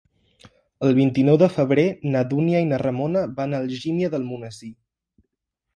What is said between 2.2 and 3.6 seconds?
Dúnia i na Ramona van